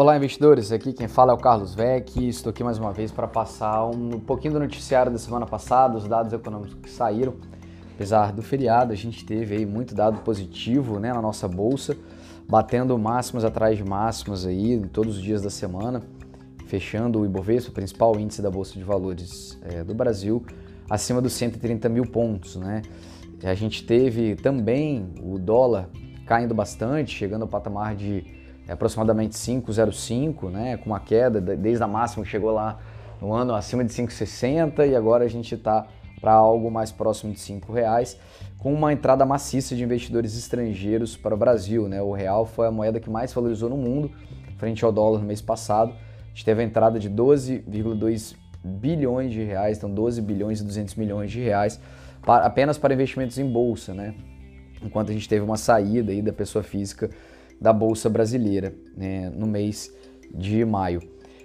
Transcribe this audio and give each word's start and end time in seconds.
Olá, 0.00 0.16
investidores. 0.16 0.70
Aqui 0.70 0.92
quem 0.92 1.08
fala 1.08 1.32
é 1.32 1.34
o 1.34 1.38
Carlos 1.38 1.74
Vec. 1.74 2.24
Estou 2.28 2.50
aqui 2.50 2.62
mais 2.62 2.78
uma 2.78 2.92
vez 2.92 3.10
para 3.10 3.26
passar 3.26 3.84
um 3.84 4.20
pouquinho 4.20 4.54
do 4.54 4.60
noticiário 4.60 5.10
da 5.10 5.18
semana 5.18 5.44
passada, 5.44 5.98
os 5.98 6.06
dados 6.06 6.32
econômicos 6.32 6.74
que 6.80 6.88
saíram. 6.88 7.34
Apesar 7.96 8.32
do 8.32 8.40
feriado, 8.40 8.92
a 8.92 8.94
gente 8.94 9.26
teve 9.26 9.56
aí 9.56 9.66
muito 9.66 9.96
dado 9.96 10.20
positivo 10.20 11.00
né, 11.00 11.12
na 11.12 11.20
nossa 11.20 11.48
bolsa, 11.48 11.96
batendo 12.48 12.96
máximas 12.96 13.44
atrás 13.44 13.76
de 13.76 13.82
máximas 13.82 14.46
aí 14.46 14.80
todos 14.92 15.16
os 15.16 15.20
dias 15.20 15.42
da 15.42 15.50
semana, 15.50 16.00
fechando 16.68 17.18
o 17.18 17.26
Ibovespa, 17.26 17.72
o 17.72 17.74
principal 17.74 18.20
índice 18.20 18.40
da 18.40 18.52
Bolsa 18.52 18.74
de 18.74 18.84
Valores 18.84 19.58
é, 19.62 19.82
do 19.82 19.96
Brasil, 19.96 20.44
acima 20.88 21.20
dos 21.20 21.32
130 21.32 21.88
mil 21.88 22.04
pontos. 22.04 22.54
Né? 22.54 22.82
A 23.42 23.54
gente 23.54 23.84
teve 23.84 24.36
também 24.36 25.12
o 25.20 25.40
dólar 25.40 25.90
caindo 26.24 26.54
bastante, 26.54 27.12
chegando 27.12 27.42
ao 27.42 27.48
patamar 27.48 27.96
de 27.96 28.37
é 28.68 28.72
aproximadamente 28.74 29.34
5,05, 29.34 30.50
né, 30.50 30.76
com 30.76 30.90
uma 30.90 31.00
queda 31.00 31.40
desde 31.40 31.82
a 31.82 31.88
máxima 31.88 32.22
que 32.22 32.30
chegou 32.30 32.50
lá 32.50 32.78
no 33.18 33.32
ano 33.32 33.54
acima 33.54 33.82
de 33.82 33.90
5,60 33.92 34.86
e 34.86 34.94
agora 34.94 35.24
a 35.24 35.28
gente 35.28 35.54
está 35.54 35.86
para 36.20 36.32
algo 36.32 36.70
mais 36.70 36.92
próximo 36.92 37.32
de 37.32 37.52
R$ 37.52 37.60
reais, 37.72 38.18
com 38.58 38.74
uma 38.74 38.92
entrada 38.92 39.24
maciça 39.24 39.74
de 39.74 39.82
investidores 39.82 40.36
estrangeiros 40.36 41.16
para 41.16 41.34
o 41.34 41.38
Brasil. 41.38 41.88
Né? 41.88 42.02
O 42.02 42.12
real 42.12 42.44
foi 42.44 42.66
a 42.66 42.70
moeda 42.70 42.98
que 43.00 43.08
mais 43.08 43.32
valorizou 43.32 43.70
no 43.70 43.76
mundo, 43.76 44.10
frente 44.56 44.84
ao 44.84 44.92
dólar 44.92 45.20
no 45.20 45.26
mês 45.26 45.40
passado. 45.40 45.92
A 45.92 46.28
gente 46.34 46.44
teve 46.44 46.60
a 46.60 46.64
entrada 46.64 46.98
de 46.98 47.08
12,2 47.08 48.34
bilhões 48.62 49.32
de 49.32 49.44
reais, 49.44 49.78
então 49.78 49.88
12 49.88 50.20
bilhões 50.20 50.60
e 50.60 50.64
200 50.64 50.96
milhões 50.96 51.30
de 51.30 51.40
reais, 51.40 51.80
para, 52.22 52.44
apenas 52.44 52.76
para 52.76 52.92
investimentos 52.92 53.38
em 53.38 53.48
bolsa, 53.48 53.94
né? 53.94 54.14
enquanto 54.82 55.10
a 55.10 55.12
gente 55.12 55.28
teve 55.28 55.44
uma 55.44 55.56
saída 55.56 56.12
aí 56.12 56.20
da 56.20 56.32
pessoa 56.32 56.62
física 56.62 57.10
da 57.60 57.72
Bolsa 57.72 58.08
Brasileira 58.08 58.74
né, 58.96 59.30
no 59.30 59.46
mês 59.46 59.92
de 60.32 60.64
maio. 60.64 61.00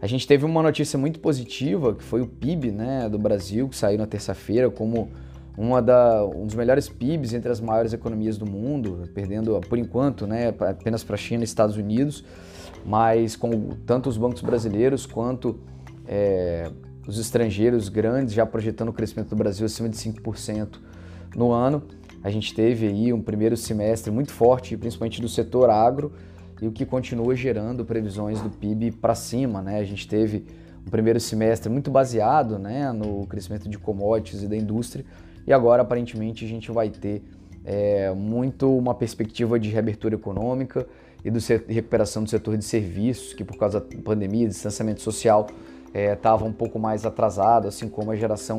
A 0.00 0.06
gente 0.06 0.26
teve 0.26 0.44
uma 0.44 0.62
notícia 0.62 0.98
muito 0.98 1.18
positiva, 1.18 1.94
que 1.94 2.04
foi 2.04 2.20
o 2.20 2.26
PIB 2.26 2.70
né, 2.70 3.08
do 3.08 3.18
Brasil, 3.18 3.68
que 3.68 3.76
saiu 3.76 3.98
na 3.98 4.06
terça-feira 4.06 4.70
como 4.70 5.10
uma 5.56 5.82
da, 5.82 6.24
um 6.24 6.46
dos 6.46 6.54
melhores 6.54 6.88
PIBs 6.88 7.34
entre 7.34 7.50
as 7.50 7.60
maiores 7.60 7.92
economias 7.92 8.38
do 8.38 8.46
mundo, 8.46 9.08
perdendo 9.12 9.60
por 9.68 9.76
enquanto 9.76 10.24
né, 10.24 10.54
apenas 10.60 11.02
para 11.02 11.14
a 11.14 11.18
China 11.18 11.42
e 11.42 11.44
Estados 11.44 11.76
Unidos, 11.76 12.24
mas 12.86 13.34
com 13.34 13.50
tanto 13.84 14.08
os 14.08 14.16
bancos 14.16 14.40
brasileiros 14.40 15.04
quanto 15.04 15.58
é, 16.06 16.70
os 17.08 17.18
estrangeiros 17.18 17.88
grandes 17.88 18.32
já 18.32 18.46
projetando 18.46 18.90
o 18.90 18.92
crescimento 18.92 19.30
do 19.30 19.36
Brasil 19.36 19.66
acima 19.66 19.88
de 19.88 19.96
5% 19.96 20.78
no 21.34 21.50
ano. 21.50 21.82
A 22.22 22.30
gente 22.30 22.54
teve 22.54 22.86
aí 22.86 23.12
um 23.12 23.22
primeiro 23.22 23.56
semestre 23.56 24.10
muito 24.10 24.32
forte, 24.32 24.76
principalmente 24.76 25.20
do 25.20 25.28
setor 25.28 25.70
agro, 25.70 26.12
e 26.60 26.66
o 26.66 26.72
que 26.72 26.84
continua 26.84 27.36
gerando 27.36 27.84
previsões 27.84 28.40
do 28.40 28.50
PIB 28.50 28.92
para 28.92 29.14
cima. 29.14 29.62
Né? 29.62 29.78
A 29.78 29.84
gente 29.84 30.08
teve 30.08 30.44
um 30.86 30.90
primeiro 30.90 31.20
semestre 31.20 31.70
muito 31.70 31.90
baseado 31.90 32.58
né, 32.58 32.92
no 32.92 33.26
crescimento 33.26 33.68
de 33.68 33.78
commodities 33.78 34.42
e 34.42 34.48
da 34.48 34.56
indústria, 34.56 35.04
e 35.46 35.52
agora 35.52 35.82
aparentemente 35.82 36.44
a 36.44 36.48
gente 36.48 36.70
vai 36.70 36.90
ter 36.90 37.22
é, 37.64 38.12
muito 38.12 38.76
uma 38.76 38.94
perspectiva 38.94 39.58
de 39.58 39.68
reabertura 39.68 40.14
econômica 40.14 40.86
e 41.24 41.30
do 41.30 41.38
recuperação 41.68 42.24
do 42.24 42.30
setor 42.30 42.56
de 42.56 42.64
serviços, 42.64 43.32
que 43.32 43.44
por 43.44 43.56
causa 43.56 43.80
da 43.80 43.96
pandemia, 44.02 44.48
distanciamento 44.48 45.02
social, 45.02 45.46
estava 45.94 46.44
é, 46.44 46.48
um 46.48 46.52
pouco 46.52 46.78
mais 46.78 47.04
atrasado, 47.04 47.68
assim 47.68 47.88
como 47.88 48.10
a 48.10 48.16
geração 48.16 48.58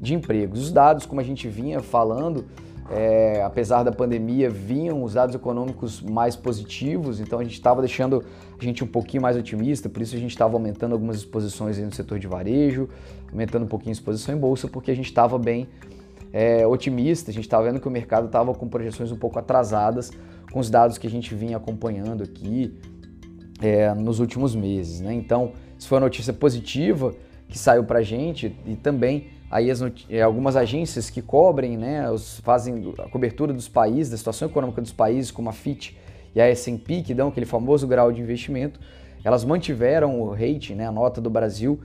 de 0.00 0.14
empregos. 0.14 0.60
Os 0.60 0.72
dados, 0.72 1.06
como 1.06 1.20
a 1.20 1.24
gente 1.24 1.48
vinha 1.48 1.80
falando, 1.80 2.44
é, 2.90 3.42
apesar 3.42 3.82
da 3.82 3.90
pandemia, 3.90 4.50
vinham 4.50 5.02
os 5.02 5.14
dados 5.14 5.34
econômicos 5.34 6.02
mais 6.02 6.36
positivos, 6.36 7.18
então 7.18 7.38
a 7.38 7.42
gente 7.42 7.54
estava 7.54 7.80
deixando 7.80 8.22
a 8.58 8.62
gente 8.62 8.84
um 8.84 8.86
pouquinho 8.86 9.22
mais 9.22 9.36
otimista, 9.36 9.88
por 9.88 10.02
isso 10.02 10.14
a 10.14 10.18
gente 10.18 10.30
estava 10.30 10.54
aumentando 10.54 10.92
algumas 10.92 11.16
exposições 11.16 11.78
no 11.78 11.92
setor 11.92 12.18
de 12.18 12.26
varejo, 12.26 12.88
aumentando 13.30 13.64
um 13.64 13.68
pouquinho 13.68 13.90
a 13.90 13.94
exposição 13.94 14.34
em 14.34 14.38
bolsa, 14.38 14.68
porque 14.68 14.90
a 14.90 14.94
gente 14.94 15.06
estava 15.06 15.38
bem 15.38 15.66
é, 16.32 16.66
otimista, 16.66 17.30
a 17.30 17.34
gente 17.34 17.44
estava 17.44 17.64
vendo 17.64 17.80
que 17.80 17.88
o 17.88 17.90
mercado 17.90 18.26
estava 18.26 18.52
com 18.52 18.68
projeções 18.68 19.10
um 19.10 19.16
pouco 19.16 19.38
atrasadas 19.38 20.10
com 20.52 20.60
os 20.60 20.68
dados 20.68 20.98
que 20.98 21.06
a 21.06 21.10
gente 21.10 21.34
vinha 21.34 21.56
acompanhando 21.56 22.22
aqui 22.22 22.76
é, 23.62 23.92
nos 23.94 24.20
últimos 24.20 24.54
meses. 24.54 25.00
Né? 25.00 25.14
Então, 25.14 25.52
isso 25.78 25.88
foi 25.88 25.96
uma 25.96 26.04
notícia 26.04 26.32
positiva 26.32 27.14
que 27.54 27.58
saiu 27.60 27.84
para 27.84 28.00
a 28.00 28.02
gente 28.02 28.52
e 28.66 28.74
também 28.74 29.28
aí 29.48 29.70
as, 29.70 29.80
eh, 30.10 30.20
algumas 30.20 30.56
agências 30.56 31.08
que 31.08 31.22
cobrem, 31.22 31.76
né, 31.78 32.10
os, 32.10 32.40
fazem 32.40 32.92
a 32.98 33.08
cobertura 33.08 33.52
dos 33.52 33.68
países, 33.68 34.10
da 34.10 34.16
situação 34.16 34.48
econômica 34.48 34.82
dos 34.82 34.92
países, 34.92 35.30
como 35.30 35.48
a 35.48 35.52
FIT 35.52 35.96
e 36.34 36.40
a 36.40 36.48
S&P, 36.48 37.02
que 37.02 37.14
dão 37.14 37.28
aquele 37.28 37.46
famoso 37.46 37.86
grau 37.86 38.10
de 38.10 38.20
investimento, 38.20 38.80
elas 39.22 39.44
mantiveram 39.44 40.20
o 40.20 40.32
rating, 40.32 40.74
né, 40.74 40.88
a 40.88 40.90
nota 40.90 41.20
do 41.20 41.30
Brasil, 41.30 41.78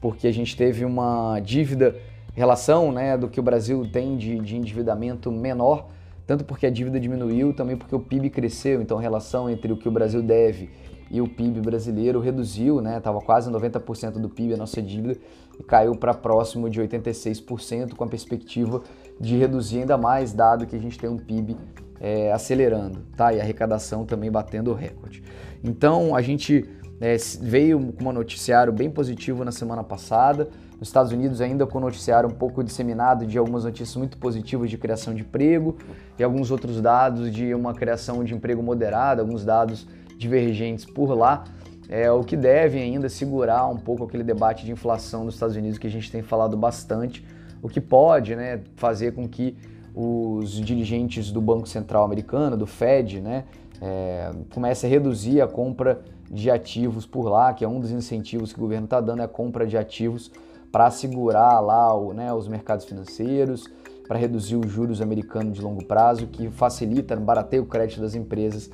porque 0.00 0.28
a 0.28 0.32
gente 0.32 0.56
teve 0.56 0.84
uma 0.84 1.40
dívida, 1.40 1.96
relação 2.36 2.92
né, 2.92 3.18
do 3.18 3.26
que 3.26 3.40
o 3.40 3.42
Brasil 3.42 3.88
tem 3.92 4.16
de, 4.16 4.38
de 4.38 4.56
endividamento 4.56 5.32
menor, 5.32 5.88
tanto 6.28 6.44
porque 6.44 6.66
a 6.66 6.70
dívida 6.70 7.00
diminuiu, 7.00 7.54
também 7.54 7.74
porque 7.74 7.94
o 7.94 7.98
PIB 7.98 8.28
cresceu, 8.28 8.82
então 8.82 8.98
a 8.98 9.00
relação 9.00 9.48
entre 9.48 9.72
o 9.72 9.78
que 9.78 9.88
o 9.88 9.90
Brasil 9.90 10.22
deve 10.22 10.68
e 11.10 11.22
o 11.22 11.26
PIB 11.26 11.62
brasileiro 11.62 12.20
reduziu, 12.20 12.82
né? 12.82 13.00
Tava 13.00 13.18
quase 13.22 13.50
90% 13.50 14.18
do 14.18 14.28
PIB 14.28 14.52
a 14.52 14.56
nossa 14.58 14.82
dívida 14.82 15.16
e 15.58 15.62
caiu 15.62 15.96
para 15.96 16.12
próximo 16.12 16.68
de 16.68 16.82
86%, 16.82 17.94
com 17.94 18.04
a 18.04 18.06
perspectiva 18.06 18.82
de 19.18 19.38
reduzir 19.38 19.78
ainda 19.78 19.96
mais, 19.96 20.34
dado 20.34 20.66
que 20.66 20.76
a 20.76 20.78
gente 20.78 20.98
tem 20.98 21.08
um 21.08 21.16
PIB 21.16 21.56
é, 21.98 22.30
acelerando, 22.30 22.98
tá? 23.16 23.32
E 23.32 23.40
a 23.40 23.42
arrecadação 23.42 24.04
também 24.04 24.30
batendo 24.30 24.70
o 24.70 24.74
recorde. 24.74 25.22
Então 25.64 26.14
a 26.14 26.20
gente 26.20 26.68
é, 27.00 27.16
veio 27.40 27.92
com 27.92 28.08
um 28.08 28.12
noticiário 28.12 28.72
bem 28.72 28.90
positivo 28.90 29.44
na 29.44 29.52
semana 29.52 29.84
passada. 29.84 30.48
Nos 30.78 30.88
Estados 30.88 31.12
Unidos, 31.12 31.40
ainda 31.40 31.66
com 31.66 31.78
um 31.78 31.80
noticiário 31.80 32.28
um 32.28 32.32
pouco 32.32 32.62
disseminado 32.62 33.26
de 33.26 33.36
algumas 33.36 33.64
notícias 33.64 33.96
muito 33.96 34.16
positivas 34.16 34.70
de 34.70 34.78
criação 34.78 35.14
de 35.14 35.22
emprego 35.22 35.76
e 36.18 36.22
alguns 36.22 36.50
outros 36.50 36.80
dados 36.80 37.32
de 37.32 37.54
uma 37.54 37.74
criação 37.74 38.22
de 38.22 38.34
emprego 38.34 38.62
moderada, 38.62 39.22
alguns 39.22 39.44
dados 39.44 39.86
divergentes 40.16 40.84
por 40.84 41.16
lá, 41.16 41.44
é 41.88 42.10
o 42.10 42.22
que 42.22 42.36
deve 42.36 42.78
ainda 42.78 43.08
segurar 43.08 43.66
um 43.66 43.76
pouco 43.76 44.04
aquele 44.04 44.22
debate 44.22 44.64
de 44.64 44.72
inflação 44.72 45.24
dos 45.24 45.34
Estados 45.34 45.56
Unidos 45.56 45.78
que 45.78 45.86
a 45.86 45.90
gente 45.90 46.10
tem 46.10 46.22
falado 46.22 46.56
bastante, 46.56 47.24
o 47.62 47.68
que 47.68 47.80
pode 47.80 48.36
né, 48.36 48.60
fazer 48.76 49.12
com 49.12 49.26
que 49.26 49.56
os 49.94 50.52
dirigentes 50.52 51.32
do 51.32 51.40
Banco 51.40 51.68
Central 51.68 52.04
americano, 52.04 52.56
do 52.56 52.66
Fed, 52.66 53.20
né, 53.20 53.44
é, 53.80 54.30
comecem 54.52 54.88
a 54.88 54.92
reduzir 54.92 55.40
a 55.40 55.46
compra 55.46 56.00
de 56.30 56.50
ativos 56.50 57.06
por 57.06 57.28
lá, 57.28 57.52
que 57.52 57.64
é 57.64 57.68
um 57.68 57.80
dos 57.80 57.90
incentivos 57.90 58.52
que 58.52 58.58
o 58.58 58.62
governo 58.62 58.84
está 58.84 59.00
dando, 59.00 59.22
é 59.22 59.24
a 59.24 59.28
compra 59.28 59.66
de 59.66 59.76
ativos 59.76 60.30
para 60.70 60.90
segurar 60.90 61.60
lá 61.60 61.94
o, 61.94 62.12
né, 62.12 62.32
os 62.32 62.46
mercados 62.48 62.84
financeiros, 62.84 63.66
para 64.06 64.18
reduzir 64.18 64.56
os 64.56 64.70
juros 64.70 65.00
americanos 65.00 65.54
de 65.54 65.62
longo 65.62 65.84
prazo, 65.84 66.26
que 66.26 66.50
facilita, 66.50 67.16
barateia 67.16 67.62
o 67.62 67.66
crédito 67.66 68.00
das 68.00 68.14
empresas 68.14 68.70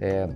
é, 0.00 0.28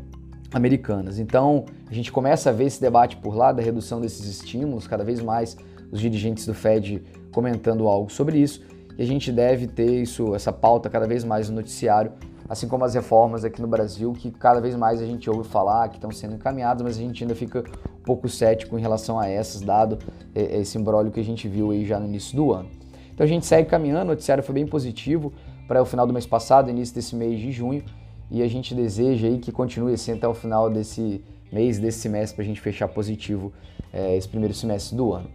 americanas. 0.53 1.19
Então, 1.19 1.65
a 1.91 1.95
gente 1.95 2.13
começa 2.13 2.51
a 2.51 2.53
ver 2.53 2.65
esse 2.65 2.81
debate 2.81 3.17
por 3.17 3.35
lá 3.35 3.53
da 3.53 3.63
redução 3.63 4.01
desses 4.01 4.27
estímulos, 4.27 4.87
cada 4.87 5.05
vez 5.05 5.21
mais 5.21 5.57
os 5.91 6.01
dirigentes 6.01 6.47
do 6.47 6.55
Fed 6.55 7.03
comentando 7.31 7.89
algo 7.89 8.11
sobre 8.11 8.39
isso, 8.39 8.63
e 8.99 9.03
a 9.03 9.07
gente 9.07 9.33
deve 9.33 9.67
ter 9.67 10.03
isso, 10.03 10.35
essa 10.35 10.53
pauta 10.53 10.89
cada 10.91 11.07
vez 11.07 11.25
mais 11.25 11.49
no 11.49 11.57
noticiário, 11.57 12.13
assim 12.49 12.69
como 12.69 12.85
as 12.85 12.95
reformas 12.95 13.45
aqui 13.45 13.63
no 13.63 13.69
Brasil, 13.69 14.13
que 14.13 14.31
cada 14.31 14.61
vez 14.61 14.75
mais 14.77 15.01
a 15.01 15.07
gente 15.07 15.29
ouve 15.31 15.49
falar 15.49 15.89
que 15.89 15.97
estão 15.97 16.11
sendo 16.11 16.35
encaminhadas, 16.35 16.83
mas 16.83 16.99
a 16.99 17.01
gente 17.01 17.23
ainda 17.25 17.35
fica 17.35 17.61
um 17.61 18.03
pouco 18.05 18.29
cético 18.29 18.79
em 18.79 18.81
relação 18.81 19.19
a 19.19 19.29
essas, 19.29 19.63
dado 19.63 19.99
esse 20.35 20.77
imbróglio 20.77 21.13
que 21.13 21.21
a 21.21 21.25
gente 21.25 21.49
viu 21.49 21.71
aí 21.71 21.85
já 21.87 21.99
no 21.99 22.07
início 22.07 22.37
do 22.37 22.53
ano. 22.53 22.69
Então 23.15 23.25
a 23.25 23.29
gente 23.29 23.47
segue 23.47 23.69
caminhando, 23.69 24.03
o 24.03 24.07
noticiário 24.07 24.43
foi 24.43 24.55
bem 24.55 24.67
positivo 24.67 25.33
para 25.67 25.81
o 25.81 25.85
final 25.87 26.07
do 26.07 26.13
mês 26.13 26.27
passado, 26.27 26.69
início 26.69 26.95
desse 26.95 27.15
mês 27.15 27.41
de 27.41 27.53
junho, 27.53 27.83
e 28.31 28.43
a 28.43 28.49
gente 28.49 28.75
deseja 28.75 29.29
aí 29.29 29.39
que 29.39 29.53
continue 29.53 29.95
assim 29.95 30.13
até 30.13 30.27
o 30.27 30.35
final 30.35 30.69
desse 30.69 31.23
mês, 31.51 31.79
desse 31.79 32.01
semestre, 32.01 32.37
para 32.37 32.45
a 32.45 32.47
gente 32.47 32.61
fechar 32.61 32.89
positivo 32.89 33.53
é, 33.93 34.17
esse 34.17 34.29
primeiro 34.29 34.55
semestre 34.55 34.97
do 34.97 35.13
ano. 35.13 35.29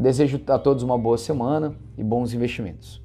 Desejo 0.00 0.40
a 0.48 0.58
todos 0.58 0.82
uma 0.82 0.96
boa 0.96 1.18
semana 1.18 1.74
e 1.98 2.02
bons 2.02 2.32
investimentos. 2.32 3.02